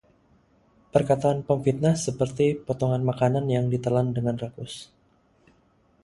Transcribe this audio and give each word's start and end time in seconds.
Perkataan 0.93 1.39
pemfitnah 1.47 1.93
seperti 2.05 2.45
potongan 2.67 3.03
makanan 3.09 3.45
yang 3.55 3.65
ditelan 3.73 4.07
dengan 4.17 4.33
rakus; 4.43 4.73